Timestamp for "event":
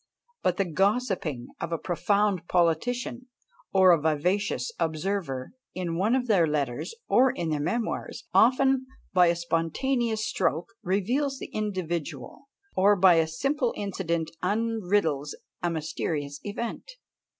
16.43-16.93